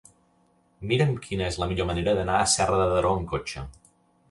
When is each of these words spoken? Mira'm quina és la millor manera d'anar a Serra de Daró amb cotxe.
Mira'm 0.91 1.11
quina 1.25 1.45
és 1.51 1.59
la 1.65 1.67
millor 1.73 1.89
manera 1.91 2.17
d'anar 2.21 2.41
a 2.41 2.49
Serra 2.57 2.83
de 2.83 2.91
Daró 2.97 3.15
amb 3.21 3.31
cotxe. 3.37 3.71